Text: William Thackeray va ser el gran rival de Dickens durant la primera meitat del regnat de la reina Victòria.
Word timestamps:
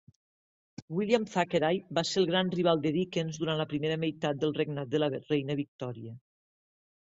William 0.99 1.27
Thackeray 1.33 1.81
va 1.99 2.03
ser 2.13 2.17
el 2.23 2.25
gran 2.31 2.49
rival 2.57 2.83
de 2.87 2.93
Dickens 2.97 3.39
durant 3.43 3.61
la 3.63 3.69
primera 3.77 4.01
meitat 4.07 4.43
del 4.47 4.59
regnat 4.59 4.93
de 4.97 5.07
la 5.07 5.15
reina 5.21 5.63
Victòria. 5.65 6.19